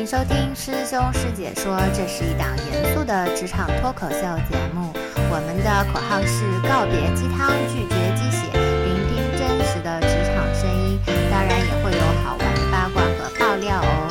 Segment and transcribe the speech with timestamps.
[0.00, 4.16] 欢迎收听师兄师姐说，这是一档严肃的职场脱口秀
[4.48, 4.94] 节目。
[5.28, 8.48] 我们的口号是告别鸡汤，拒绝鸡血，
[8.86, 10.98] 聆听真实的职场声音。
[11.30, 14.08] 当然也会有好玩的八卦和爆料哦。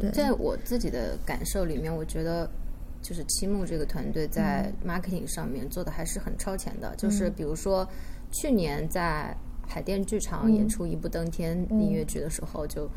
[0.00, 2.50] 对在我自己的感受里面，我觉得
[3.02, 4.88] 就是七木这个团队在嗯。
[4.88, 6.94] marketing 上面做的还是很超前的。
[6.96, 7.88] 就是比如说
[8.32, 12.88] 去年在海淀剧场演出《一步登天》音乐剧的时候，就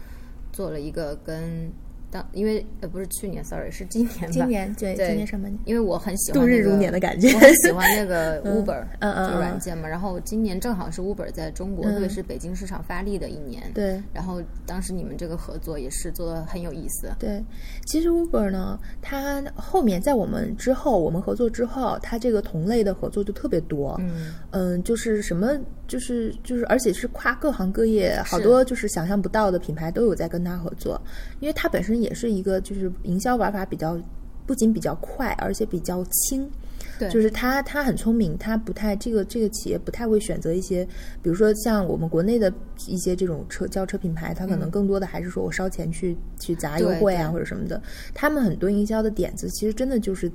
[0.51, 1.71] 做了一个跟
[2.11, 4.27] 当因为呃不是去年，sorry 是今年吧？
[4.31, 9.87] 今年对对今年上半年，因为我很喜欢、度那个、日如年的感觉我很喜欢那个 嗯 Uber 嗯嗯这个软嗯件嘛。
[9.87, 13.63] 然后今年正好是 Uber 在中国，嗯特别是北京市场发力的一年。
[13.73, 17.09] 对然后当时你们这个合作也是做的很有意思。
[17.17, 17.41] 对，
[17.85, 23.95] 其实 Uber 呢，它后面在我们之后，我们合作之后，它这个同类的合作就特别多。
[23.99, 25.57] 嗯嗯，就是什么，
[25.87, 31.01] 就是就是，而且是跨各行各业，好多就是想象不到的品牌都有在跟它合作，
[31.39, 33.99] 因为它本身也是一个就是营销玩法比较，
[34.45, 36.49] 不仅比较快，而且比较轻。
[36.97, 37.09] 对。
[37.09, 40.83] 就是他他很聪明，他不太这个这个企业不太会选择一些，
[41.21, 42.51] 比如说像我们国内的
[42.87, 47.81] 一些这种车轿车品牌，它可能更多的还是说我烧钱去去砸优惠啊或者什么的，
[48.13, 50.31] 他们很多营销的点子其实真的就是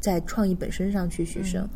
[0.00, 1.68] 在创意本身上去取胜。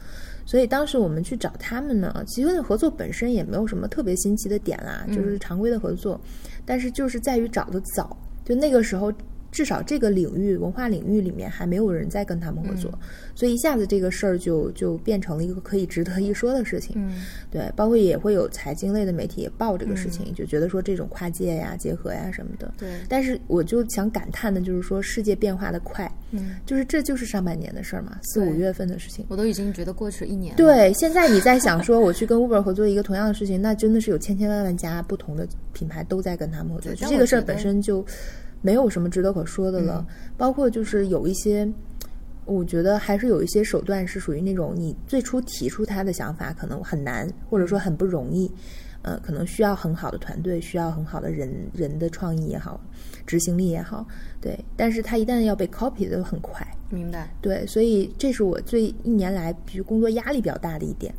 [0.46, 6.20] 所以当时我们去找他们呢，其实那合作本身也没有什么特别新奇的点啦，就是常规的合作，
[6.66, 9.12] 但是就是在于找的早，就那个时候。
[9.55, 12.92] 至少这个领域文化领域里面还没有人在跟他们合作，
[13.36, 16.96] 所以一下子这个事儿就就变成了一个可以值得一说的事情。
[16.96, 22.74] 嗯对，包括也会有财经类的媒体也报这个事情，就觉得说这种跨界呀、结合呀什么的。
[22.77, 29.24] 对但是我就想感叹的就是说，世界变化的快，嗯，就是这就是上半年的事儿嘛，四五月份的事情。
[29.28, 30.57] 我都已经觉得过去了一年了。
[30.57, 38.05] 对，现在你在想说我去跟 Uber 合作一个同样的事情，那真的是有千千万万家不同的品牌都在跟他们合作，这个事儿本身就
[38.64, 40.07] 没有什么值得可说的了。
[40.39, 41.70] 包括就是有一些，
[42.47, 48.51] 我觉得还是有一些手段是属于那种你最初提出他的想法可能很难，或者说很不容易。
[49.02, 52.80] 呃，可能需要很好的团队，需要很好的人人的创意也好，
[53.27, 54.07] 执行力也好，
[54.41, 54.58] 对。
[54.79, 57.29] 但是它一旦要被 copy 的很快，明白。
[57.42, 61.14] 对，所以这是我最一年来，比如工作压力比较大的一点。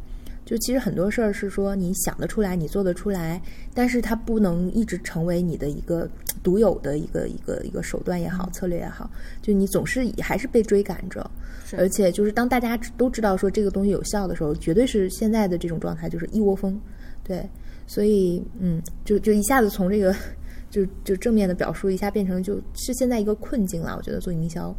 [0.45, 3.41] 就其实很多事儿是说你想得出来，你做得出来，
[3.73, 6.07] 但是它不能一直成为你的一个
[6.43, 9.09] 独有的一个一个一个手段也好，策略也好，
[9.41, 11.29] 就你总是还是被追赶着。
[11.75, 16.79] 而且就是当大家都知道说这个东西有效的时候，绝对是现在的这种状态就是一窝蜂，
[17.23, 17.43] 对。
[17.87, 20.15] 所以嗯，就就一下子从这个
[20.69, 23.95] 就就正面的表述一下变成就是现在一个困境了。
[23.97, 24.75] 我觉得做营销。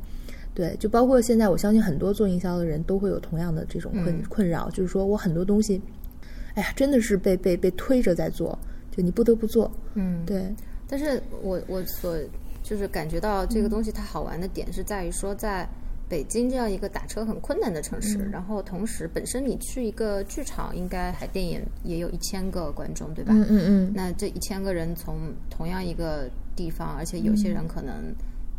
[0.56, 5.78] 对，就包括现在，我相信很多做营销的人都会有同样的这种困、嗯困扰，就是说我很多东西，
[6.54, 8.58] 哎呀，真的是被被被推着在做，
[8.90, 9.70] 就你不得不做。
[9.92, 10.50] 嗯，对，
[10.88, 12.16] 但是我我所
[12.62, 15.68] 就是感觉到这个东西它好玩的点是在于说，在
[16.08, 23.34] 北京这样一个打车很困难的城市，然后同时本身你去一个剧场，应该海淀也也有一千个观众，对吧？
[23.34, 27.92] 嗯嗯嗯，那这一千个人从同样一个地方，而且有些人可能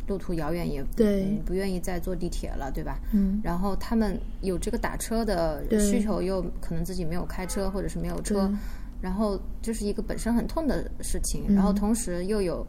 [0.08, 1.24] 路途遥远，也对。
[1.24, 3.00] 嗯不愿意再坐地铁了，对吧？
[3.14, 8.52] 嗯，然后他们有这个打车的需求，又可能自己没有开车或者是没有车，
[9.02, 12.66] 然后这是一个本身很痛的事情，然后同时又有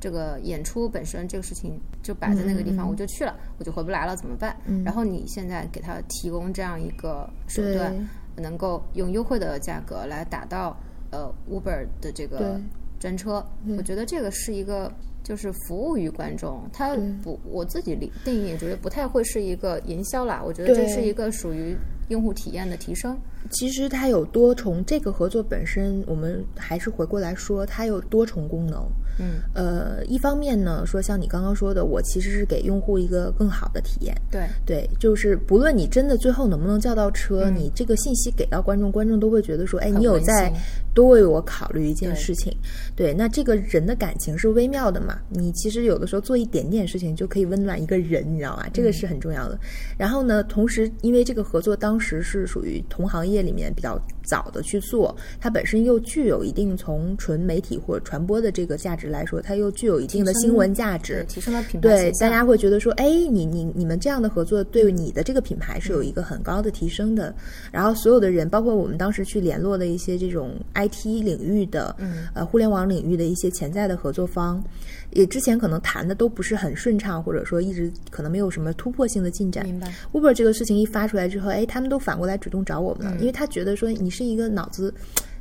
[0.00, 4.56] 这个演出本身这个事情就摆在那个地方，我就去了，我就回不来了，怎么办？
[4.82, 10.74] 然后你现在给他提供这样一个手段，能够用优惠的价格来打到
[11.10, 12.58] 呃 Uber 的这个
[12.98, 13.44] 专车，
[13.76, 14.90] 我觉得这个是一个。
[15.22, 20.42] 就是服务于观众，它不，我自己理定义觉得不太会是一个营销啦。
[20.44, 21.76] 我觉得这是一个属于
[22.08, 23.16] 用户体验的提升。
[23.50, 28.86] 其实它有多重，这个合作本身，我们还是回过来说，它有多重功能。
[29.18, 34.16] 嗯，呃，一方面呢，说像你刚刚说的，我其实是给用户一个更好的体验。
[34.30, 40.50] 对，对，就是不论你真的最后能不能叫到车，你这个信息给到观众，观众都会觉得说，哎，你有在
[40.94, 42.56] 多为我考虑一件事情。
[42.96, 45.11] 对，那这个人的感情是微妙的嘛？
[45.28, 48.68] 你其实有的时候做一点点事情就可以温暖一个人，你知道吗？
[48.72, 49.58] 这个是很重要的。
[49.98, 54.00] 然后呢，同时因为这个合作当时是属于同行业里面比较
[54.32, 67.34] 早的去做，它本身又具有一定从纯媒体或者传播的这个价值来说，它又具有一定的新闻价值，提升了品牌对，大家会觉得说，哎，你你你们这样的合作对你的这个品牌是有一个很高的提升的。
[67.70, 74.64] 然后所有的人，包括我们当时去联络的一些这种 IT 领域的，嗯，呃，互联网领域的一些潜在的合作方，
[75.10, 79.66] 也之前可能谈的都不是很顺畅，或者说一直可能没有什么突破性的进展。
[79.66, 79.92] 明白。
[80.12, 84.92] Uber 这个事情一发出来之后，哎，他们都反过来主动找我们了，因为他觉得说你是一个脑子。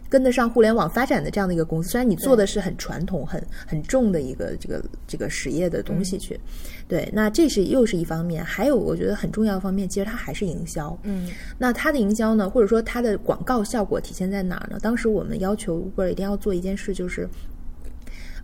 [0.10, 6.38] 跟得上互联网发展的这样的一个公司，虽然你做的是很传统、很很重的一个这个这个实业的东西去，
[6.86, 8.44] 对，那这是又是一方面。
[8.44, 11.00] 还有我觉得很重要的方面，其实它还是营销。
[11.04, 14.78] 嗯，那它的营销呢，或者说它的广告效果体现在哪儿呢？
[14.81, 17.25] 当时我们要求 Uber 一定要做一件事，就是。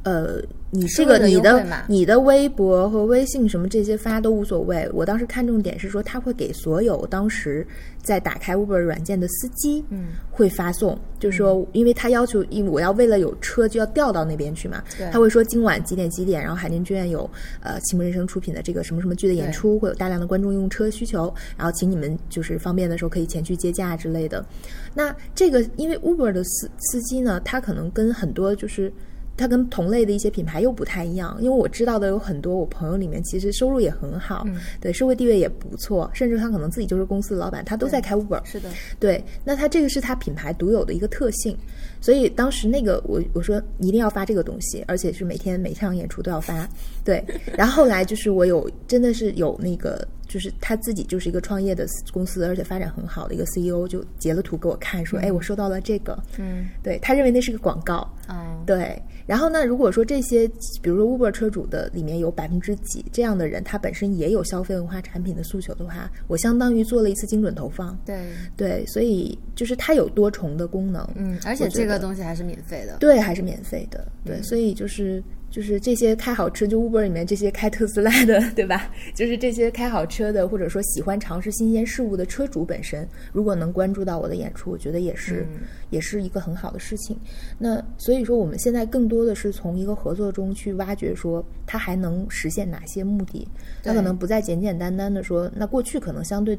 [0.07, 4.89] 呃，你这个你的你的微博和微信什么这些发都无所谓。
[4.93, 7.67] 我当时看重点是说，他会给所有当时
[8.01, 14.81] 在打开 Uber 软件的司机，嗯，会发送，就是说，因为他要求，因为我要为了有车就要调到那边去嘛，
[15.11, 17.29] 他会说今晚几点几点，然后海淀剧院有
[17.59, 24.45] 呃启幕人生出品的这个什么什么剧的演出，会有大量的观众用车需求，然后请你们就是方便的时候可以前去接驾之类的。
[24.93, 28.89] 那这个因为 Uber 的司司机呢，他可能跟很多就是。
[29.37, 34.45] 它跟同类的一些品牌又不太一样，因为我知道的有很多，我朋友里面其实收入也很好，
[34.81, 38.43] 对社会地位也不错，甚至他可能自己就是公司的老板，他都在开 Uber。
[38.43, 38.69] 是的，
[38.99, 41.55] 对，那他这个是他品牌独有的一个特性，
[42.01, 46.67] 所以当时那个我我说一定要发这个东西，而且是每天每场演出都要发，
[47.03, 47.23] 对。
[47.55, 59.01] 然后后来就是我有真的是有那个，就是他自己就是一个创业的公司，而且发展很好的一个 CEO，就截了图给我看，说，哎，我收到了这个，嗯，对他认为那是个广告，嗯，对。
[59.25, 59.65] 然后呢？
[59.65, 60.47] 如果说这些，
[60.81, 67.99] 比如说 Uber 车主的里面有百分之几这样的人，他本身也有消费文化产品的诉求的话，我相当于做了一次精准投放。
[68.05, 71.05] 对对，所以就是它有多重的功能。
[71.15, 72.95] 嗯，而且这个东西还是免费的。
[73.01, 74.07] 对，还是免费的。
[74.23, 75.21] 对，所以就是。
[75.49, 78.91] 就是这些开好车，就 Uber 里面这些开特斯拉的， 对吧？
[79.15, 85.47] 就是这些开好车的，或者说喜欢尝试新鲜事物的车主本身，如果能关注到我的演出，我觉得也是，
[85.89, 87.17] 也是一个很好的事情。
[87.57, 93.47] 那所以说，我们现在更多的是从一个合作中去挖掘，说它还能实现哪些目的？
[93.81, 96.57] 它可能不再简简单单的说，那过去可能相对。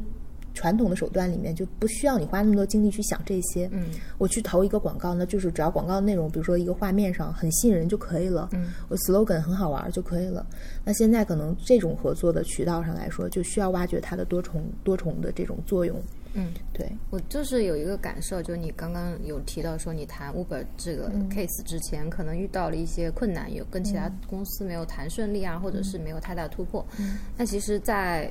[0.59, 3.69] 传统的手段里面就不需要你花那么多精力去想这些。
[3.71, 8.49] 嗯，我去投一个广告，那就是只要广告内容，比如说一个画面上很吸引人就可以了。
[8.53, 10.45] 嗯，我 slogan 很好玩就可以了。
[10.85, 15.97] 那现在可能这种合作的渠道上来说，就需要挖掘它的多重多重的这种作用。
[16.35, 26.85] 嗯，对我就是有一个感受，就你刚刚有提到说你谈 Uber 这个 case 之前，可能遇到了一些困难，有跟其他公司没有谈顺利啊，或者是没有太大突破。
[26.99, 28.31] 嗯，那其实，在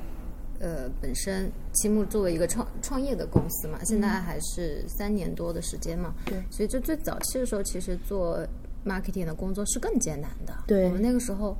[0.60, 8.44] 呃，本身七木作为一个创创业的公司嘛，现在还是三年多的时间嘛，对，所以就最早期的时候，其实做
[8.84, 10.52] marketing 的工作是更艰难的。
[10.66, 11.56] 对，我们那个时候，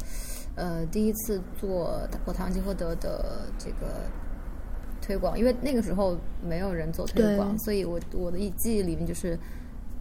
[0.57, 4.03] 呃，第一次做我堂吉诃德的这个
[5.01, 9.39] 推广，因为那个时候没有人做推广，所以我我的一记忆里面就是，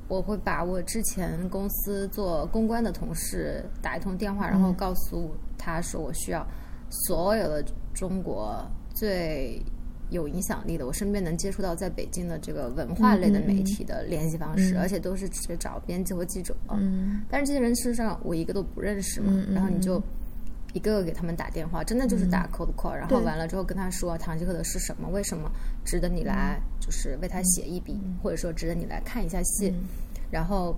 [0.08, 6.44] 我会把我之前公司做公关的同事打一通电话，然后告诉他说我需要
[6.90, 8.66] 所有的中国。
[8.98, 9.62] 最
[10.10, 16.56] 有影响力的，我身边能接触到在北京的这个文化类的媒体的联系方式，而且都是直接找编辑或记者。
[16.70, 19.32] 嗯，但是这些人事实上我一个都不认识嘛。
[19.54, 20.02] 然后你就
[20.74, 25.52] 一个个给他们打电话，真的就是打 cold call，然后完了之后跟他说《唐吉诃德》是什么，为什么
[25.86, 29.72] 值得你来，就是为他写一笔，或者说值得你来看一下戏，
[30.32, 30.76] 然后。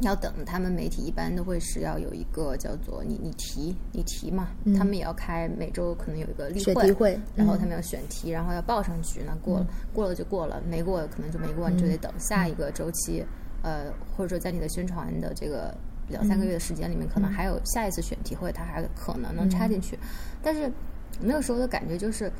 [0.00, 6.60] 要等他们媒体一般都会是要有一个叫做你你提你提嘛，他们也要开每周可能有一个例
[6.94, 13.24] 会，然后他们要选题，然后要报上去，那过了过了就过了，没过可能就没过，你就得等下一个周期，
[13.62, 15.72] 呃，或者说在你的宣传的这个
[16.08, 19.98] 两三个月的时间里面，可能还有下一次选题会，他还可能能插进去，
[20.42, 20.72] 但是
[21.20, 22.32] 那个时候的感觉就是。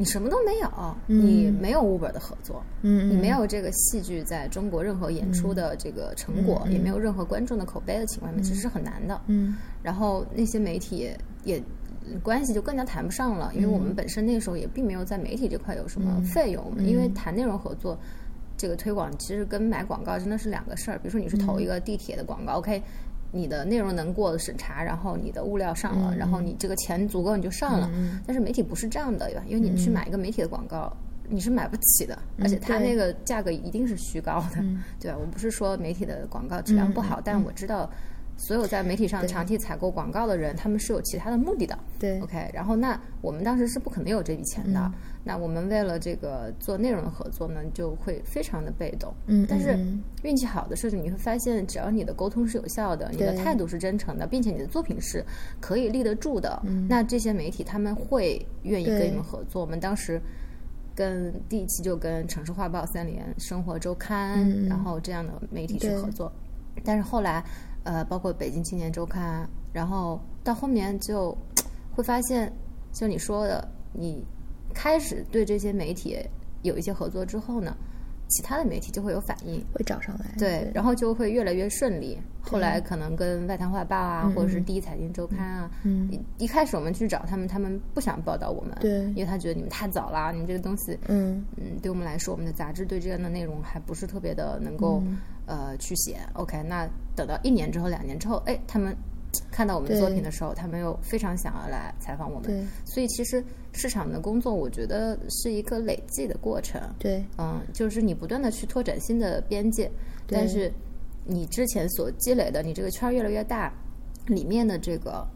[0.00, 9.20] 你什么都没有，你没有 Uber 的合作，你没有这个戏剧在中国任何演出的这个成果，也没有任何观众的口碑的情况下面，其实是很难的。
[9.26, 11.10] 嗯，然后那些媒体
[11.44, 11.62] 也
[12.22, 17.98] 关系就更加谈不上了，因为我们本身那时候也并没有在媒体这块有什么费用，因为谈内容合作，
[18.56, 20.96] 这个推广其实跟买广告真的是两个事儿。
[20.96, 22.82] 比如说你是投一个地铁的广告，OK。
[23.32, 27.90] 你的内容能过审查，然后你的物料上了，然后你这个钱足够你就上了。
[28.26, 29.30] 但是媒体不是这样的？
[29.46, 30.92] 因为你去买一个媒体的广告，
[31.28, 34.62] 你是买不起的，而且它那个价格一定是虚高的，
[34.98, 35.18] 对吧？
[35.20, 37.88] 我不是说媒体的广告质量不好，但我知道
[38.36, 41.78] 所有在媒体上长期采购广告的人，他们是有其他的目的的。
[41.98, 42.50] 对，OK。
[42.52, 44.90] 然后那我们当时是不可能有这笔钱的。
[45.22, 49.12] 那我们为了这个做内容的合作呢，就会非常的被动。
[49.26, 55.24] 嗯，但是嗯运气好的是，你会发现，只要你的沟通是有效的，你的态度是真诚的，并且你的作品是
[55.60, 59.60] 可以立得住的，嗯那这些媒体他们会愿意跟你们合作。
[59.60, 60.20] 我们当时
[60.94, 66.32] 跟第一期就跟城市画报、三联生活周刊，嗯然后这样的媒体去合作。
[66.82, 67.44] 但是后来，
[67.84, 71.36] 呃，包括北京青年周刊，然后到后面就
[71.94, 72.50] 会发现，
[72.92, 74.24] 就你说的，你
[74.82, 76.16] 开始对这些媒体
[76.62, 77.76] 有一些合作之后呢，
[78.28, 79.62] 其他的媒体就会有反应。
[79.74, 80.24] 会找上来。
[80.38, 82.18] 对，然后就会越来越顺利。
[82.40, 96.16] 后来可能跟外滩画报啊，嗯或者是第一财经周刊啊，嗯一一开始我们去找他们，他们不想报道我们，对因为他觉得你们太早了，你们这个东西，嗯嗯，对我们来说，我们的杂志对这样的内容还不是特别的能够、嗯呃去写。
[96.34, 98.96] OK，那等到一年之后、两年之后，哎，他们
[99.50, 102.66] 看到我们的作品的时候，他们又非常想要来采访我们。
[102.84, 106.80] 所以其实市场的工作，我觉得是一个累计的过程。
[106.98, 109.90] 对嗯，就是你不断的去拓展新的边界，
[110.26, 110.72] 但是
[111.24, 113.72] 你之前所积累的，你这个圈儿越来越大，
[114.26, 115.26] 里面的这个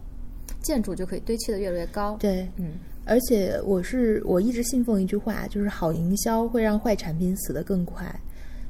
[0.63, 2.73] 建筑就可以堆砌的越来越高。，对，嗯，
[3.05, 8.05] 而且我是我一直信奉一句话，就是好营销会让坏产品死得更快。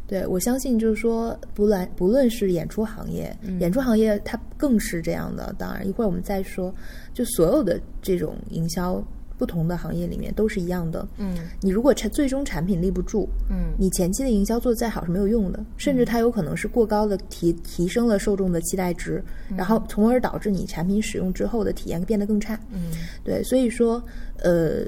[0.06, 5.54] 对我相信，就是说，不论不论是演出行业，演出行业它更是这样的。
[5.58, 6.72] 当然，一会儿我们再说，
[7.12, 9.02] 就所有的这种营销，
[9.38, 11.08] 不同的行业里面都是一样的。
[11.18, 19.24] 嗯你如果产最终产品立不住，嗯你前期的营销做得再好是没有用的，甚至它有可能是过高的提提升了受众的期待值，
[19.56, 22.60] 然后从而导致你产品使用之后的体验变得更差。
[22.70, 22.92] 嗯
[23.24, 24.02] 对，所以说，
[24.42, 24.84] 呃，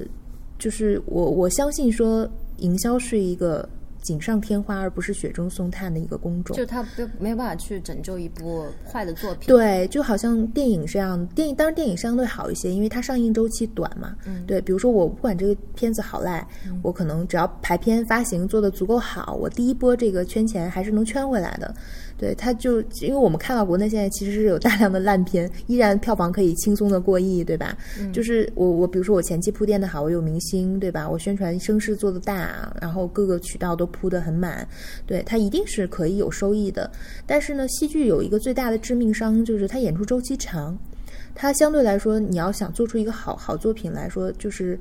[0.58, 3.68] 就是我我相信说，营销是一个
[4.06, 6.64] 锦上添花，而不是雪中送炭的一个工种就。
[6.64, 9.48] 他不没有办法去拯救一部坏的作品。
[9.48, 14.14] 对，就好像电影这样，电影当然电影相对好一些，因为它上映周期短嘛。
[14.26, 16.46] 嗯对，比如说我不管这个片子好赖，
[16.82, 21.74] 我可能只要排片发行做的足够好，我第一波这个圈钱还是能圈回来的。
[22.18, 27.76] 对，他就因为我们看到国内现在其实是有大量的烂片，依然票房可以轻松的过亿，对吧？
[28.10, 31.06] 就是我我比如说我前期铺垫的好，我有明星，对吧？
[31.08, 34.66] 我宣传声势做得大，然后各个渠道都铺得很满，
[35.06, 36.90] 对它一定是可以有收益的。
[37.26, 40.78] 但是呢，戏剧有一个最大的致命伤，就是它演出周期长。
[41.34, 44.78] 它相对来说，你要想做出一个好好作品来说，就是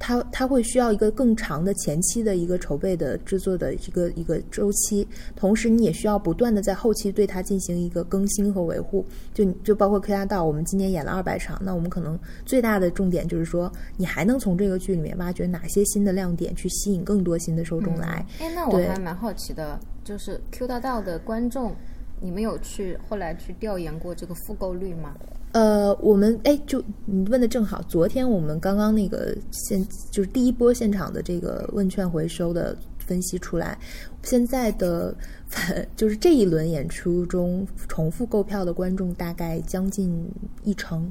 [0.00, 9.04] 它它会需要一个更长的前期的一个筹备的制作的一个一个周期，同时你也需要不断的在后期对它进行一个更新和维护。
[9.34, 18.26] 就就包括《柯达道》，我们今年演了二百场，那我们可能最大的重点就是说，你还能从这个剧里面挖掘哪些新的亮点，去吸引更多新的受众来。
[18.40, 21.76] 哎，那我还蛮好奇的，就是 Q 大道的观众，
[22.22, 25.14] 你们有去后来去调研过这个复购率吗？
[25.52, 33.76] 呃，我们哎，就你问的正好，昨天我们刚刚那个现就是第一波现场的这个问卷回收的分析出来，
[34.22, 35.12] 现在的
[35.46, 40.24] 反就是这一轮演出中重复购票的观众大概将近
[40.62, 41.10] 一成，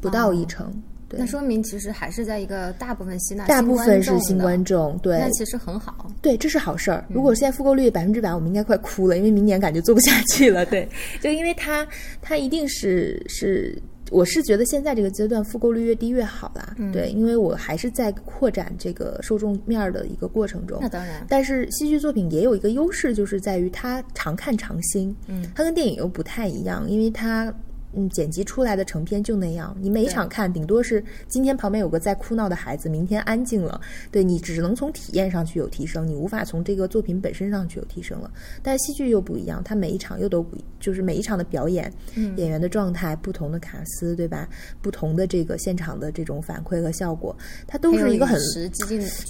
[0.00, 0.70] 不到一成。
[0.70, 6.10] 对那，说明其实还是在一个大部分吸纳大部分是新观众众，对，那其实很好。
[6.22, 7.04] 对，这是好事儿。
[7.08, 10.64] 如果现在复购率百分之百，我们应该快哭了，因为明年感觉做不下去了。
[10.70, 10.88] 对，
[11.20, 11.86] 就因为它
[12.22, 13.76] 它一定是是，
[14.10, 16.76] 我是觉得现在这个阶段复购率越低越好啦。
[16.92, 20.78] 对，因为我还是在扩展这个受众面儿的一个过程中。
[20.80, 25.14] 那当然，但是戏剧作品也有一个优势，就是在于它常看常新。
[25.26, 27.52] 嗯，它跟电影又不太一样，因为它。
[27.92, 33.80] 嗯，剪辑出来的成片就那样，你每一场看，顶多是今天旁边有个在哭闹的孩子，明天安静了，
[34.12, 38.30] 对你只能从体验上去有提升，你无法从这个作品本身上去有提升了。
[38.62, 44.48] 但是戏剧又不一样，它每一场又都不，就是每一场的表演，嗯演员的状态、不同的卡司，对吧？
[44.80, 48.40] 不同的这个现场的这种反馈和效果，它都是一个很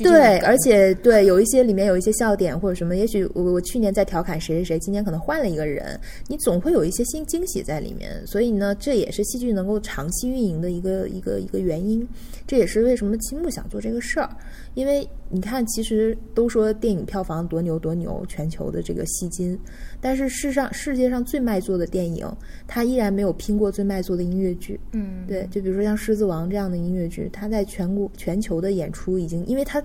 [0.04, 5.98] 对，而且对有一些里面有一些笑点或者什么，也许我我去年在调侃谁谁谁，今年可能换了一个人，
[6.28, 8.10] 你总会有一些新惊喜在里面。
[8.26, 12.06] 所以呢，这也是戏剧能够长期运营的一个一个一个原因。
[12.46, 14.28] 这也是为什么青木想做这个事儿，
[14.74, 19.58] 因为你看，其实都说电影票房多牛多牛，全球的这个吸金，
[20.00, 22.26] 但是世上世界上最卖座的电影，
[22.66, 24.80] 它依然没有拼过最卖座的音乐剧。
[24.92, 29.80] 嗯，对，就比如说像《狮子王》这样的音乐剧，它在全国全球的演出已经，因为它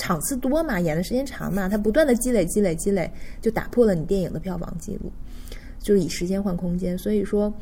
[0.00, 3.10] 场次多嘛，演的时间长嘛，它不断的积累积累积累，
[3.40, 5.10] 就打破了你电影的票房记录，
[5.78, 6.96] 就是以时间换空间。
[6.96, 7.52] 所以说，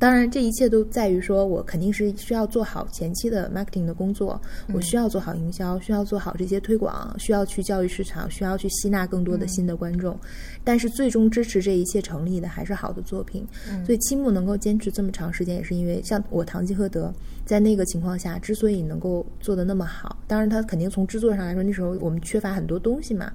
[0.00, 4.40] 当然，这一切都在于说我肯定是需要做好前期的 marketing 的工作，
[4.72, 10.18] 我需要做好营销，需要做好这些推广，需要去教育市场，需要去吸纳更多的新的观众。
[10.64, 13.46] 但是最终支持这一切成立的还是好的作品。
[13.84, 17.08] 所以青木能够坚持这么长时间，也是因为像我《堂吉诃德》
[17.44, 23.30] 在那个情况下之所以能够做的那么好，当然他肯定从制作上来说，那时候我们缺乏很多东西嘛，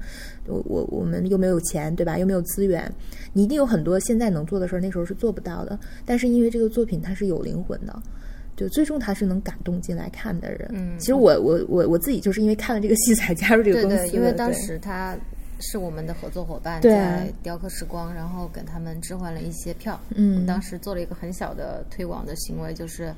[0.47, 2.17] 我我我们又没有钱，对吧？
[2.17, 2.91] 又没有资源，
[3.33, 5.77] 你一定有很多现在能做的事儿，那时候是做不到的。
[6.05, 8.01] 但是因为这个作品它是有灵魂的，
[8.55, 10.69] 就最终它是能感动进来看的人。
[10.71, 15.17] 嗯其实我我我我自己就是因为看了这个戏才加入这个对公司的，对，因为当时他
[15.59, 19.99] 是我们的合作伙伴，对在雕刻时光，然后给他们置换了一些票。
[20.11, 23.13] 嗯当时做了一个很小的推广的行为，就是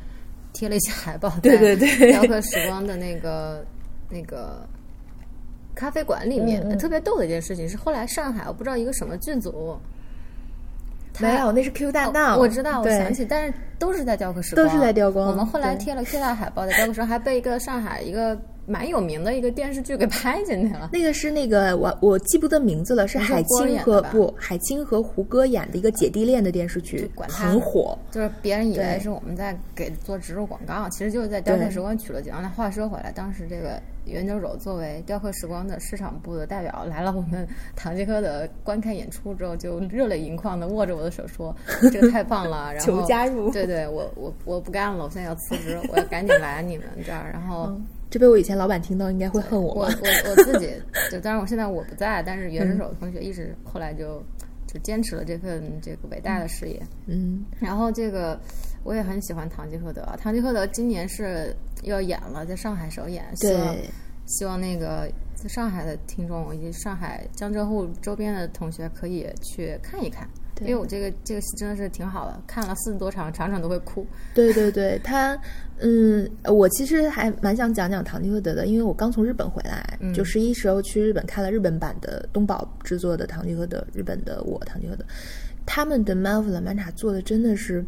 [0.53, 3.63] 贴了一些海报， 对对对雕刻时光的那个
[4.09, 4.67] 那个。
[5.75, 9.79] 咖啡馆里面、嗯嗯特别逗的一件事情是，后来上海我不知道一个什么剧组，他
[11.19, 15.11] 没有，那是 Q 大闹、哦我知道，我想起，但是都是在雕刻时光，都是在雕。
[15.11, 20.89] 光我们后来贴了 Q 大海报，在雕刻时光还被一个上海一个蛮有名的一个电视剧给拍进去了。
[20.91, 27.97] 那个是那个我我记不得名字了，是海清演的吧和不海清和胡歌演的一个姐弟恋的电视剧，管他很火。
[28.11, 32.33] 就是别人以为是我们在给做植入广告，其实就是在雕刻时光取了景。
[32.41, 41.55] 那话说回来，当时这个袁九肘作为雕刻时光的市场部的代表来了我们唐吉诃德观看演出之后，就热泪盈眶的握着我的手说：
[41.89, 47.29] “这个太棒了！”然后求加入对对，我我我不干了，我现在要辞职，我要赶紧来你们这儿。
[47.31, 47.73] 然后。
[48.09, 49.93] 这被我以前老板听到，应该会恨我我吧？
[50.01, 50.71] 我我自己，
[51.11, 54.23] 就当然我现在我不在，但是袁之手同学一直后来就
[54.65, 56.81] 就坚持了这份这个伟大的事业。
[57.05, 58.39] 嗯，然后这个
[58.83, 63.75] 我也很喜欢《堂吉诃德》，《堂吉诃德》今年是要演了，在上海首演，希望，
[64.25, 70.27] 希望那个在上海的听众以及上海江浙沪周边的同学可以去看一看。
[70.61, 74.05] 因为我这个这个戏真的是挺好的，看了四十多场，场场都会哭。
[74.33, 75.37] 对对对，他，
[75.79, 85.05] 嗯，我其实还蛮想讲讲唐吉诃德的，因为我刚从日本回来，嗯就十一时候去日本看了日本版的东宝制作的唐吉诃德，日本的我唐吉诃德，
[85.65, 86.15] 他们的
[86.75, 87.85] 塔做的真的是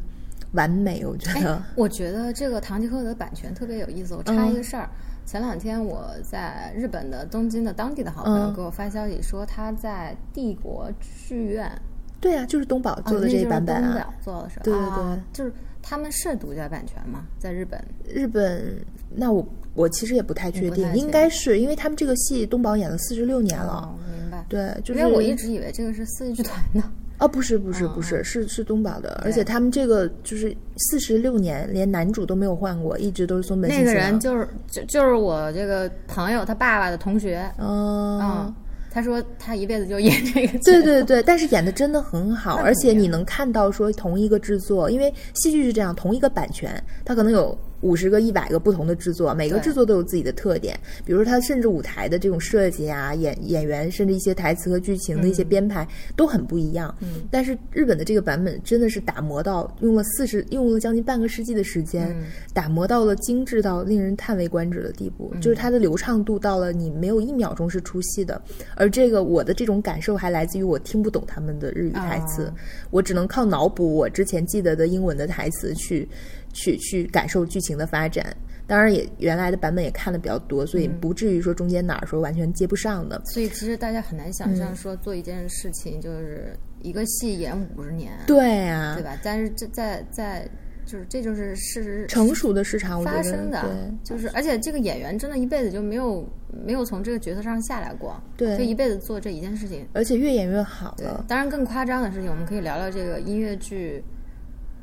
[0.53, 1.61] 完美，我觉得。
[1.75, 4.15] 我觉得这个《堂吉诃德》版权特别有意思。
[4.15, 4.89] 我插一个事儿，
[5.25, 10.91] 前两天我在日本的东京的当地的好朋友嗯给我发消息说，他在帝国
[11.27, 11.71] 剧院
[12.19, 14.05] 对啊，就是东宝哦做的这一版本啊。
[14.05, 14.61] 宝做的是吧？
[14.63, 17.25] 对对啊对就是他们是独家版权吗？
[17.37, 17.81] 在日本？
[18.13, 18.75] 日本，
[19.09, 23.73] 那我我其实也不太确定，应该是因为他们这个戏东宝演了四十六年了。
[23.73, 24.45] 哦，明白。
[24.49, 26.83] 对，就是因为我一直以为这个是四季剧团的。
[27.19, 33.93] 哦，不是不是嗯不是，是是东宝的，而且他们这个就是四十六年，连男主都没有换过，一直都是松本那个。
[33.93, 37.51] 人就是就就是我这个朋友他爸爸的同学。
[37.57, 38.55] 嗯嗯，
[38.91, 40.59] 他说他一辈子就演这个。
[40.59, 50.79] 对对对，但是演的真的很好，而且你能看到说同一个制作，因为戏剧是这样，同一个版权，它可能有五十个、一百个不同的制作，每个制作都有自己的特点。
[51.05, 56.93] 比如说，它甚至舞台的这种设计啊、演演员，甚至一些台词和剧情的一些编排、都很不一样。
[57.01, 62.25] 嗯，但是日本的这个版本真的是打磨到用了四十，用了将近半个世纪的时间，嗯。
[62.53, 68.41] 打磨到了精致到令人叹为观止的地步，就是它的流畅度到了你没有一秒钟是出戏的。
[68.75, 72.53] 而这个我的这种感受还来自于我听不懂他们的日语台词，啊。
[72.89, 76.07] 我只能靠脑补我之前记得的英文的台词去
[76.53, 78.35] 去去感受剧情的发展。
[78.67, 83.19] 当然也原来的版本也看的比较多，所以不至于说中间哪儿说完全接不上的。
[83.25, 89.17] 所以其实大家很难想嗯象说做一件事情就是一个戏演五十年，对啊，对吧？
[89.23, 90.47] 但是这在在
[90.85, 93.71] 就是这就是事实成熟的市场，发生的对，
[94.03, 96.23] 就是而且这个演员真的一辈子就没有
[96.63, 99.83] 没有从这个角色上下来过，对就一辈子做这一件事情。
[99.93, 101.25] 而且越演越好了，。
[101.27, 104.03] 当然更夸张的事情，我们可以聊聊这个音乐剧。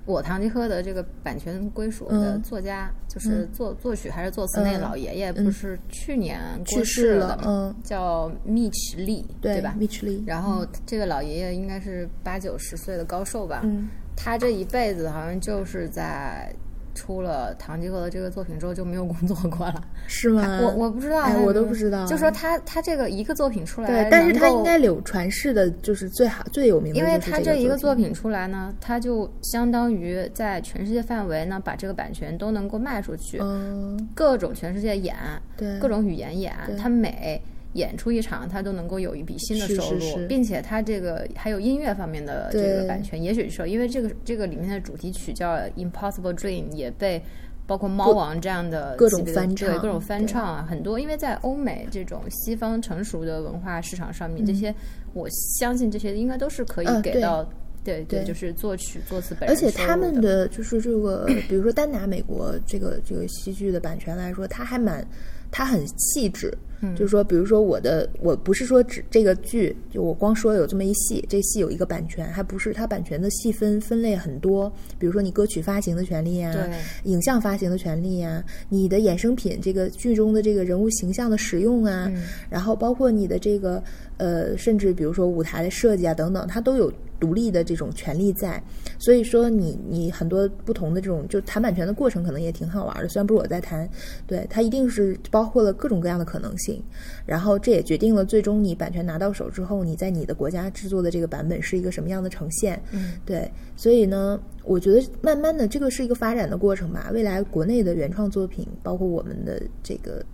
[0.07, 2.43] 我堂吉诃德这个版权归属的嗯。
[2.43, 4.81] 作家，就是作作曲还是作词那嗯。
[4.81, 7.43] 老爷爷，不是去年过去世了吗？
[7.47, 9.75] 嗯叫密奇利，对吧？
[9.77, 13.89] 米奇利，然后这个老爷爷应该是八九十岁的高寿吧，嗯。
[14.17, 16.51] 他这一辈子好像就是在
[16.97, 19.85] 出了《堂吉诃德》这个作品之后就没有工作过了。
[20.09, 20.59] 是吗？
[20.63, 35.15] 我我不知道，哎我都不知道就说他他这个一个作品出来，对，但是他应该流传世的就是最好最有名的，因为他这一个作作品出来呢，他就相当于在全世界范围呢，把这个版权都能够卖出去，嗯，各种全世界演，
[35.57, 37.41] 对，各种语言演对，他每
[37.77, 40.11] 演出一场，他都能够有一笔新的收入，是。
[40.13, 47.23] 是并且他这个还有音乐方面的这个版权，也许是因为这个这个里面的主题曲叫《Impossible Dream》，也被。
[47.69, 54.73] 包括猫王这样的各种翻唱对各种翻唱啊，很多，因为在欧美这种西方成熟的文化市场上面，这些
[55.15, 57.45] 我相信这些应该都是可以给到
[57.87, 65.07] 对对就是作曲作词本人而且他们的的就是这个，比如说单拿美国这个这个戏剧的版权来说，它还蛮，
[65.51, 66.53] 它很细致。
[66.83, 74.71] 嗯就是说，比如说我的，我不是说只这个剧，就我光说有这么一戏，这戏有一个版权，还不是它版权的细分分类很多。
[74.99, 83.83] 比如说你歌曲发行的权利啊，对影像发行的权利啊，你的衍生品这个剧中的这个人物形象的使用啊，嗯然后包括你的这个
[84.19, 88.63] 呃，甚至比如说舞台的设计啊等等，它都有独立的这种权利在。
[88.99, 93.89] 所以说你你很多不同的这种就谈版权的过程可能也挺好玩的，虽然不是我在谈，
[94.27, 96.83] 对它一定是包括了各种各样的可能性，
[97.25, 102.83] 然后这也决定了最终你版权拿到手之后，你在你的国家制作的这个版本是一个什么样的呈现。
[102.93, 107.11] 嗯，对，所以呢，我觉得慢慢的这个是一个发展的过程吧。
[107.13, 110.25] 未来国内的原创作品，包括我们的这个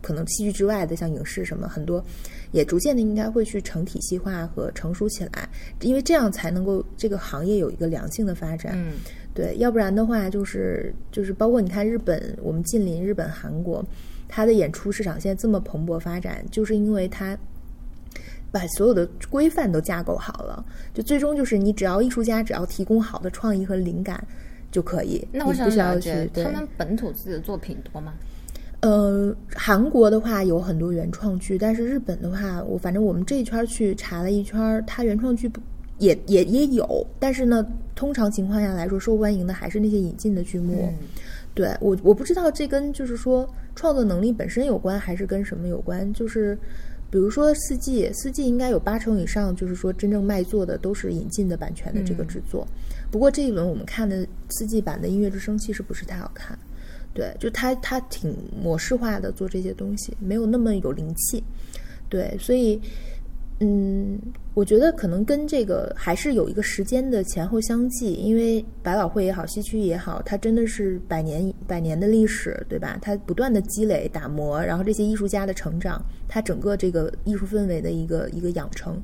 [0.00, 2.04] 可能戏剧之外的，像影视什么很多，
[2.52, 5.48] 也逐渐的应该会去成体系化和成熟起来，
[5.80, 8.72] 因为这样才能够这个行业有一个良性的发展。
[8.76, 8.94] 嗯
[9.32, 13.82] 对，要不然的话，就是就是包括你看日本，我们近邻日本、韩国，
[14.28, 17.38] 它的演出市场现在这么蓬勃发展，就是因为它
[18.50, 24.22] 把所有的规范都架构好了，就最终就是你只要艺术家只要提供好的创意和灵感
[24.72, 28.12] 就可以，那我想了解去他们本土自己的作品多吗？
[28.80, 35.60] 呃，韩国的话有很多原创剧，但是日本的话，我反正我们这一圈儿去查了一圈儿，它原创剧不
[35.98, 40.88] 也也也有，但是呢，通常情况下来说，受欢迎的还是那些引进的剧目。
[40.88, 41.06] 嗯
[41.52, 46.10] 对我我不知道这跟就是说创作能力本身有关，还是跟什么有关？
[46.14, 46.56] 就是
[47.10, 52.64] 比如说四季，四季应该有八成以上，就是说真正卖座的都是引进的版权的这个制作。
[53.10, 56.56] 不过这一轮我们看的四季版的《音乐之声》其实不是太好看。
[57.12, 61.42] 对，就他他挺模式化的做这些东西，没有那么有灵气。
[62.08, 62.80] 对，所以
[63.60, 64.18] 嗯，
[64.52, 72.98] 我觉得可能跟这个还是有一个时间的前后相继，因为百老汇也好，西区也好，它真的是百年百年的历史，对吧？
[73.00, 79.00] 它不断的积累、打磨，然后这些艺术家的成长，它整个这个艺术氛围的一个一个养成，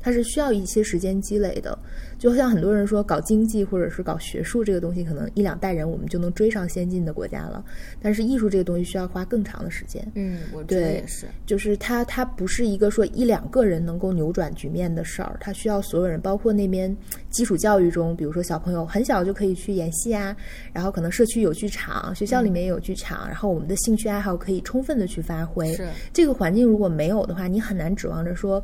[0.00, 1.78] 它是需要一些时间积累的。
[2.18, 7.64] 就像很多人说，搞经济或者是搞学术这个东西，可能一两代人我们就能追上先进的国家了，
[8.02, 10.04] 但是艺术这个东西需要花更长的时间。
[10.16, 11.26] 嗯，我觉得也是。
[11.46, 16.94] 就是它，它不是一个说一两个人能够扭转局面的事儿，它需要所有人，包括那边
[17.30, 20.36] 基础教育中，比如说小朋友很小就可以去演戏啊，
[20.72, 25.72] 然后可能社区有剧场，学校里面也有剧场，然后我们的兴趣爱好可以充分的去发挥。
[25.74, 28.62] 是这个环境如果没有的话，你很难指望着说。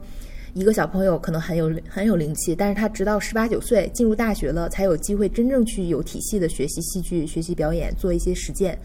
[0.57, 8.79] 一个小朋友可能很有很有灵气，但是他直到十八九岁进入大学了，才有机会真正去有体系的学习戏剧、学习表演，做一些实践。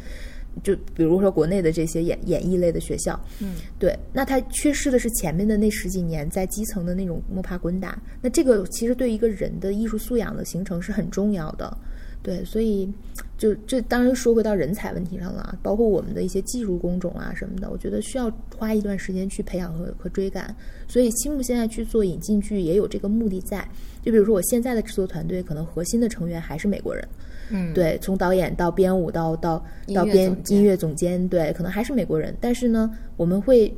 [0.64, 8.02] 就比如说国内的这些演演艺类的学校，嗯，对，那他缺失的是前面的那十几年在基层的那种摸爬滚打。
[8.22, 11.78] 那这个其实对一个人的艺术素养的形成是很重要的。
[12.22, 12.92] 对，所以
[13.39, 20.54] 就这当然说回到人才问题上了啊，包括我们的一些技术工种啊什么的，我觉得需要花一段时间去培养和和追赶。
[20.89, 23.65] 所以青木现在去做引进剧也有这个目的在。
[24.04, 27.08] 就比如说我现在的制作团队，可能核心的成员还是美国人，
[27.49, 29.63] 嗯，对，从导演到编舞到到
[29.95, 32.36] 到编音乐总监，对，可能还是美国人。
[32.41, 33.73] 但是呢，我们会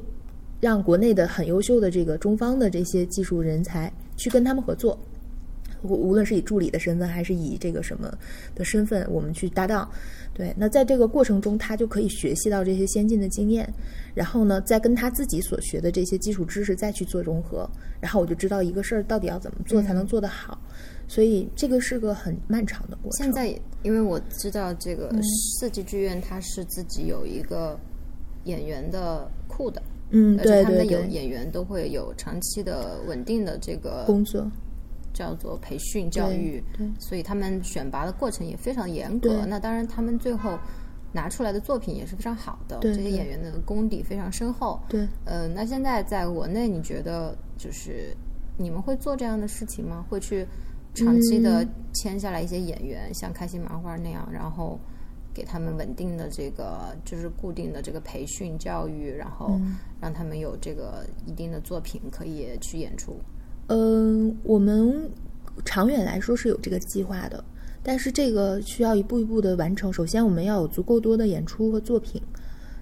[0.60, 4.98] 让国内的很优秀的这个中方的这些技术人才去跟他们合作。
[5.84, 8.12] 无无论是以助理的身份，还是以这个什么
[8.56, 9.90] 的身份，我们去搭档。
[10.34, 13.68] 对，那在这个过程中，他就可以学习到这些先进的经验，
[14.14, 20.58] 然后呢，再跟他自己所学的这些基础知识再去做融合，然后我就知道一个事儿到底要怎么做才能做得好。
[21.08, 23.26] 所以这个是个很漫长的过程。
[23.26, 27.78] 现在因为我知道这个嗯四季剧院它是自己有一个
[28.46, 34.50] 演员的库的，嗯，而且对他们的有对对，演员都会有长期的稳定的这个工作，
[35.14, 39.46] 叫做培训教育，对所以他们选拔的过程也非常严格。
[39.46, 40.58] 那当然，他们最后
[41.12, 44.80] 拿出来的作品也是非常好的，这些演员的功底非常深厚。
[44.88, 48.16] 对，呃，那现在在国内，你觉得就是
[48.58, 50.06] 你们会做这样的事情吗？
[50.10, 50.48] 会去
[50.94, 54.80] 长期的嗯签下来一些演员，像开心麻花那样，然后
[55.34, 63.20] 给他们稳定的这个就是固定的这个培训教育，然后嗯让他们有这个一定的作品可以去演出。
[63.20, 63.41] 嗯，
[64.44, 65.10] 我们
[65.66, 67.44] 长远来说是有这个计划的，
[67.84, 69.92] 但是这个需要一步一步的完成。
[69.92, 72.22] 首先，我们要有足够多的演出和作品。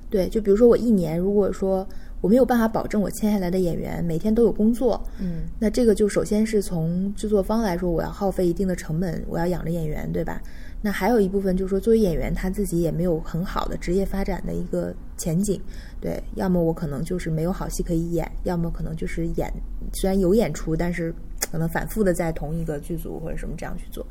[0.10, 1.88] 对，就比如说我一年，如果说
[2.20, 10.42] 我没有办法保证我签下来的演员每天都有工作，嗯那这个就首先是从制作方来说，我要耗费一定的成本，我要养着演员，对吧？
[10.82, 15.62] 那还有一部分就是说，作为演员他自己也没有很好的职业发展的一个前景，
[16.02, 19.52] 对，要么我可能就是没有好戏可以演，要么可能就是演
[19.94, 21.14] 虽然有演出，但是
[21.52, 24.06] 可能反复的在同一个剧组或者什么这样去做，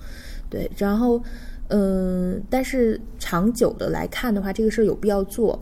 [0.51, 1.22] 对，然后
[1.68, 5.59] 嗯，但是长久的来看的话，这个事儿有必要做。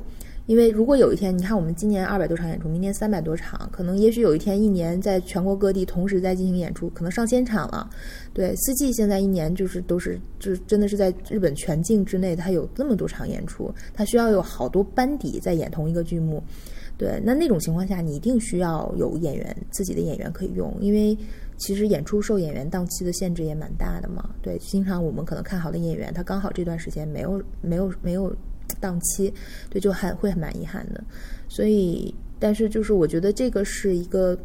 [0.46, 7.90] 因为如果有一天，你看我们今年二百多场演出，明年三百多场，可能也许有一天一年在全国各地同时在进行演出，可能上千场了。
[8.32, 16.40] 对，四季现在一年就是都是就真的是在日本全境之内，它有那么多场演出，它需要有好多班底在演同一个剧目。
[16.96, 21.18] 对，那那种情况下，你一定需要有演员自己的演员可以用，因为
[21.56, 24.30] 其实演出受演员档期的限制也蛮大的嘛。
[24.40, 28.32] 对，经常我们可能看好的演员，他刚好这段时间没有没有没有。
[28.80, 29.32] 档期，
[29.70, 31.02] 对，就还会蛮遗憾的，
[31.48, 34.38] 所以，但是就是我觉得这个是一个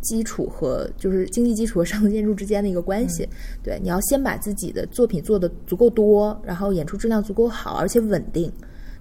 [0.00, 3.28] 基础和就是经济基础和上层建筑之间的一个关系。
[3.62, 8.50] 对，你要先把自己的作品做的足够多，然后演出质量足够好，而且稳定，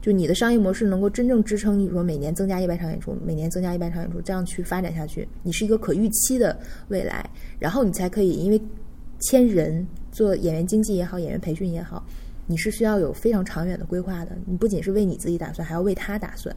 [0.02, 6.58] 就你的商业模式能够真正支撑你说每年增加一百场演出，每年增加一百场演出，这样去发展下去，你是一个可预期的
[6.88, 7.30] 未来，
[7.60, 8.60] 然后你才可以因为
[9.20, 12.04] 签人做演员经济也好，演员培训也好。
[12.48, 16.56] 你是需要有非常长远的规划的，你不仅是为你自己打算，还要为他打算，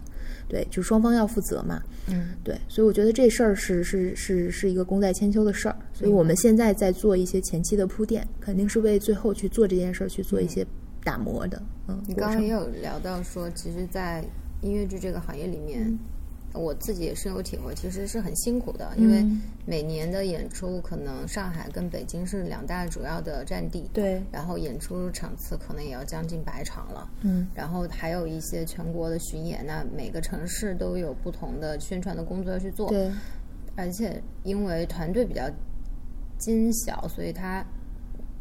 [0.48, 10.64] 对，就双方要负责嘛，嗯，对，所以我觉得这事儿是是是是一个功在千秋的事儿，所以我们现在在做一些前期的铺垫，肯定是为最后去做这件事儿去做一些
[11.02, 12.00] 打磨的，嗯。
[12.06, 14.24] 你刚刚也有聊到说，其实，在
[14.62, 15.98] 音乐剧这个行业里面。
[16.52, 19.24] 我自己也深有体会，其实是很辛苦的，因为
[19.64, 33.10] 每年的演出可能上海跟北京是两大主要的战地，对，然后演出场次可能也要将近百场了，嗯，然后还有一些全国的巡演，那每个城市都有不同的宣传的工作要去做，对，
[33.76, 35.48] 而且因为团队比较
[36.36, 37.64] 精小，所以他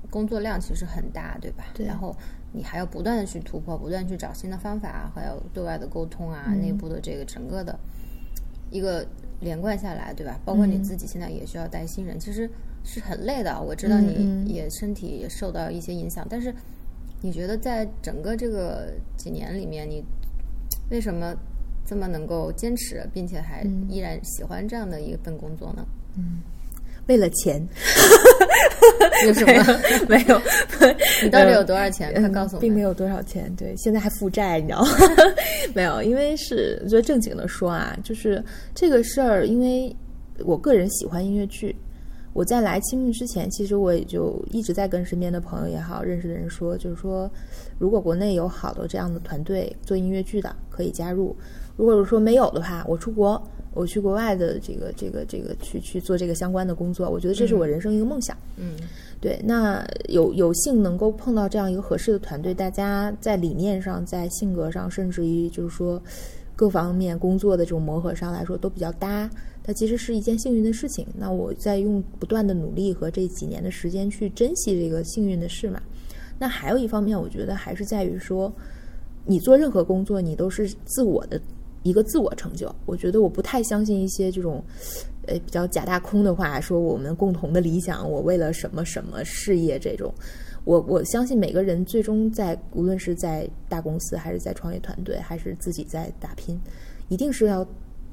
[0.09, 1.65] 工作量其实很大，对吧？
[1.75, 2.15] 对，然后。
[2.51, 7.77] 你还要不断的去突破，不断去找新的方法，还有对外的沟通啊，内部的这个整个的
[8.71, 9.05] 一个
[9.39, 10.39] 连贯下来，对吧？
[10.43, 12.49] 包括你自己现在也需要带新人，其实
[12.83, 13.61] 是很累的。
[13.61, 16.53] 我知道你也身体也受到一些影响，但是
[17.21, 20.03] 你觉得在整个这个几年里面，你
[20.89, 21.35] 为什么
[21.85, 25.85] 这么能够坚持，并且还依然喜欢这样的一份工作呢？
[26.17, 26.41] 嗯。
[27.07, 27.59] 为了钱，
[29.27, 30.41] 有什么没有？
[31.23, 32.13] 你到底有多少钱？
[32.13, 32.61] 快告诉我！
[32.61, 34.89] 并没有多少钱，对，现在还负债，你知道吗？
[35.73, 38.43] 没有，因为是我觉得正经的说啊，就是
[38.73, 39.95] 这个事儿，因为
[40.45, 41.75] 我个人喜欢音乐剧。
[42.31, 47.29] 我在来青木之前，其实我也就一直在跟身边的朋友也好，认识的人说，就是说，
[47.79, 51.35] 如果国内有好多这样的团队做音乐剧的，可以加入；
[51.75, 53.41] 如果说没有的话，我出国。
[53.73, 58.35] 我去国外的这个这个这个去去做这个相关的工作，我觉得这是我人生一个梦想。
[58.57, 58.75] 嗯，
[59.21, 59.39] 对。
[59.43, 66.01] 那有有幸能够碰到这样一个合适的团队，大家在理念上、在性格上，甚至于就是说
[66.55, 69.29] 各方面工作的这种磨合上来说都比较搭，
[69.63, 71.05] 它其实是一件幸运的事情。
[71.15, 75.79] 那我在用不断的努力和这几年的时间去珍惜这个幸运的事嘛。
[76.39, 78.51] 那还有一方面，我觉得还是在于说，
[79.25, 81.39] 你做任何工作，你都是自我的。
[81.83, 84.63] 一个自我成就，我觉得我不太相信一些这种，
[85.27, 90.13] 呃，比较假大空的话，说我们共同的理想，我为了什么什么事业这种，
[90.65, 96.59] 我我相信每个人最终在无论是在大公司还是在创业团队，还是自己在打拼，
[97.07, 97.65] 一定是要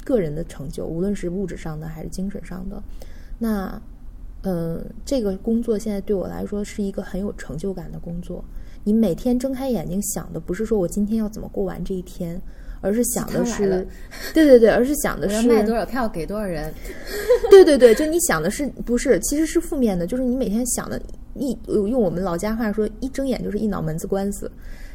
[0.05, 2.81] 个人的成就，无论是物质上的还是精神上的。
[3.39, 3.83] 那，
[4.43, 8.45] 嗯，这个工作现在对我来说是一个很有成就感的工作。
[8.85, 12.41] 你每天睁开眼睛想的不是说我今天要怎么过完这一天。
[12.81, 13.87] 而是想的是，
[14.33, 16.73] 对对对，而是想的是卖多少票给多少人。
[17.51, 19.19] 对对对，就你想的是不是？
[19.21, 21.01] 其实是负面的，就是你每天想的，
[21.35, 24.51] 一用我们老家话说，一睁眼就是一脑门子官司，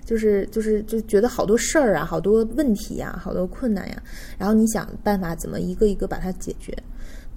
[0.06, 4.04] 就是就是就觉得好多事儿啊，好多问题呀，好多困难呀，
[4.38, 6.76] 然后你想办法怎么一个一个把它解决。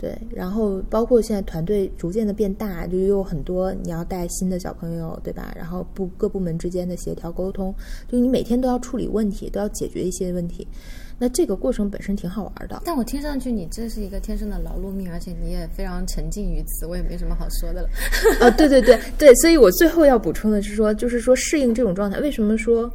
[0.05, 5.51] 对，然后包括现在团队逐渐的变大，就有很多你要带新的小朋友，对吧？
[5.57, 7.75] 然后部各部门之间的协调沟通，
[8.07, 10.69] 就你每天都要处理问题，都要解决一些问题。
[11.19, 12.83] 那这个过程本身挺好玩的。
[12.85, 17.89] 但我听上去你这是一个天生的劳碌命，而且你也非常沉浸于此，我也没什么好说的了。
[18.43, 22.93] 啊，对对对对，所以我最后要补充的是说，就是说适应这种状态，为什么说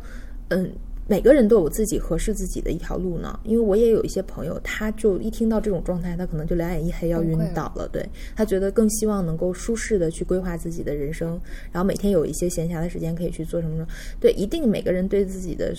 [0.50, 0.72] 嗯？
[1.10, 7.90] 每个人都有自己合适自己的一条路呢，因为我也有一些朋友，他就一听到这种状态，他可能就两眼一黑要晕倒了。
[7.92, 11.30] 对他觉得更希望能够舒适的去规划自己的人生，
[11.72, 13.88] 然后每天有一些闲暇的时间可以去做什么什么。
[14.20, 15.74] 对，一定每个人对自己的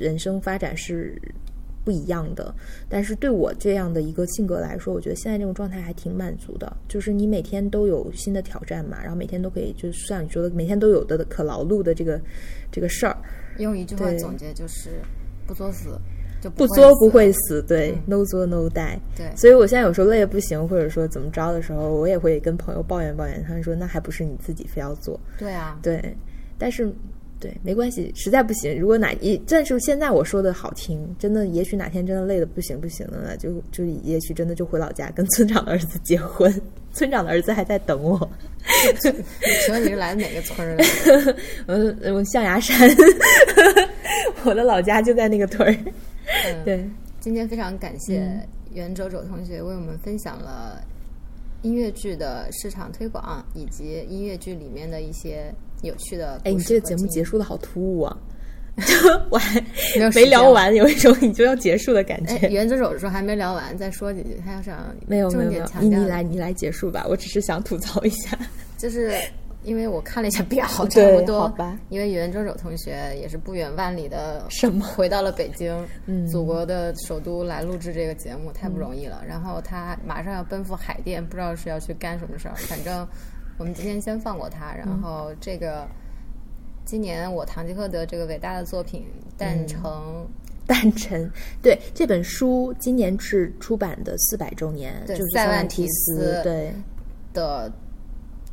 [0.00, 1.20] 人生发展是
[1.84, 2.54] 不一样的，
[2.88, 12.20] 但是对我这样的一个性格来说，我觉得现在这种状态还挺满足的，就是你每天都有新的挑战嘛，然后每天都可以，就像你说的，每天都有的可劳碌的这个
[12.70, 13.16] 这个事儿。
[13.58, 15.00] 用一句话总结就是，
[15.46, 15.98] 不作死，
[16.40, 18.98] 就不作不会死，对、嗯 n o 作 no die。
[19.16, 26.16] 对所以我现在有时候累的不行，或者说怎么着的时候，我也会跟朋友抱怨抱怨，他们说那还不是你自己非要做，对啊，对，
[26.58, 26.92] 但是。
[27.38, 36.52] 对，没关系，实在不行，如果哪一，但是现在我说的好听，真的，也许哪天真的累的不行不行的了，就就也许真的就回老家跟村长的儿子结婚，
[36.92, 38.18] 村长的儿子还在等我，
[39.00, 41.36] 请问你是来自哪个村儿的？
[41.68, 42.88] 嗯我，象牙山，
[44.44, 45.76] 我的老家就在那个屯儿，
[46.46, 46.88] 嗯，对，
[47.20, 50.82] 今天非常感谢嗯袁周周同学为我们分享了
[51.62, 58.16] 音乐剧的市场推广，以及音乐剧里面的一些有趣的哎，你这个节目结束的好突兀啊！
[59.30, 59.58] 我还
[59.94, 62.48] 没有没聊完，有一种你就要结束的感哎，觉。
[62.48, 68.38] 袁周周说还没聊完，再说几句，他要想没有没重有没有，你来你来结束吧，我只是想吐槽一下。
[68.76, 69.14] 就是
[69.64, 79.24] 因为我看了一下表， 差不多，好吧因为袁周周同学也是不远万里的什么回到了北京，嗯祖国的首都来录制这个节目，太不容易了。
[79.26, 82.54] 然后他马上要奔赴海淀，不知道是要去干什么事儿。
[82.56, 83.08] 反正
[83.58, 85.86] 我们今天先放过他，然后这个。
[86.88, 89.04] 今年我堂吉诃德这个伟大的作品
[89.36, 90.24] 诞成，
[90.68, 91.28] 诞辰，
[91.60, 96.72] 对这本书今年是出版的四百周年，对就是塞万万提提斯对
[97.34, 97.68] 的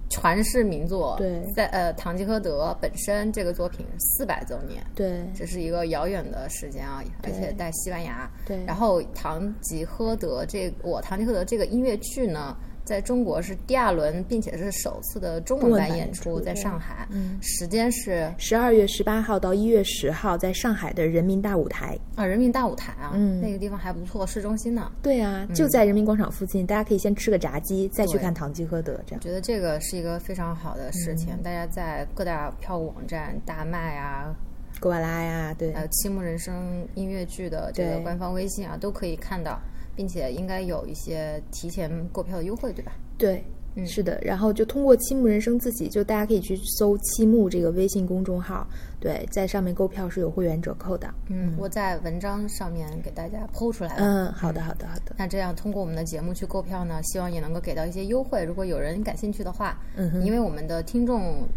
[0.10, 8.28] 传世名作，对在呃堂吉诃德本身这个作品四百周年，对这是一个遥远的时间啊，而且在西班牙。
[8.48, 17.08] 对然后堂吉诃德这我堂吉诃德这个音乐剧呢，在中国是第二轮，并且是首次的中文版版演出，在上海。
[17.12, 21.98] 嗯时间是十二月十八号到一月十号，在上海的人民大舞台。
[22.16, 24.92] 啊人民大舞台啊，嗯那个地方还不错，市中心呢。
[25.02, 29.20] 对啊，就在人民广场附近，大家可以先吃个炸鸡，再去看《堂吉诃德》这样。
[29.22, 34.36] 觉得这个是一个非常好的事情，嗯大家在各大票务网站、大麦啊，
[34.80, 39.60] 格瓦拉呀，对还有七木人生音乐剧的这个官方微信啊，都可以看到，
[39.96, 42.92] 并且应该有一些提前购票的优惠，对吧？
[43.18, 43.44] 对，
[43.76, 44.20] 嗯是的。
[44.22, 48.68] 然后就通过七木人生自己，就大家可以去搜“七木”这个微信公众号，
[49.00, 51.08] 对，在上面购票是有会员折扣的。
[51.30, 54.04] 嗯，我在文章上面给大家剖出来了。
[54.04, 55.16] 嗯，好的，好的，好的。
[55.18, 58.44] 那这样通过我们的节目去购票呢，希望也能够给到一些优惠。
[58.44, 61.48] 如果有人感兴趣的话，嗯哼因为我们的听众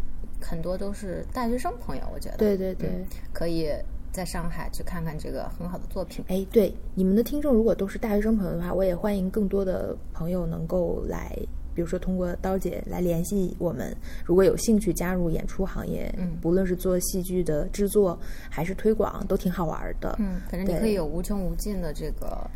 [0.40, 3.04] 很多都是大学生朋友，我觉得对对对。
[3.32, 3.70] 可以
[4.16, 6.24] 在上海去看看这个很好的作品。
[6.28, 11.36] 哎，对，你们的听众如果都是大学生朋友的话，我也欢迎更多的朋友能够来，
[11.74, 13.94] 比如说通过刀姐来联系我们。
[14.24, 20.16] 如果有兴趣加入演出行业，嗯不论是做戏剧的制作还是推广，都挺好玩的。
[20.18, 22.50] 嗯，反正你可以有无穷无尽的这个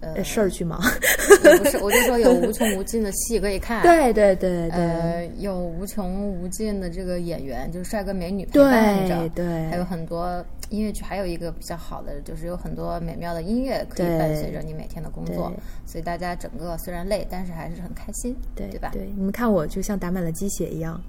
[0.00, 0.80] 呃呃，事儿去忙。
[0.80, 3.82] 不是， 我就说有无穷无尽的戏可以看。
[3.82, 15.52] 对对对对、呃，有无穷无尽的这个演员，就是帅哥美女陪伴着，对对，还有很多音乐剧，还有一个比较好的就是有很多美妙的音乐可以伴随着你每天的工作，
[15.86, 18.90] 所以大家整个虽然累，但是还是很开心，对对吧？
[18.92, 21.00] 对，你们看我就像打满了鸡血一样。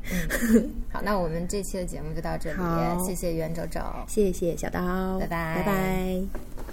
[0.54, 2.60] 嗯好，那我们这期的节目就到这里，
[3.06, 3.82] 谢谢袁周周。
[4.08, 5.74] 谢谢小刀，拜拜拜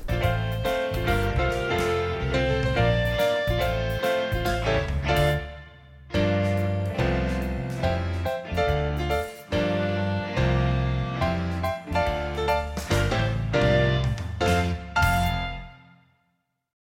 [0.09, 1.23] 拜。